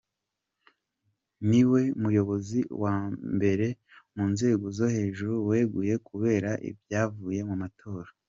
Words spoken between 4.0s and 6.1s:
mu nzego zo hejuru weguye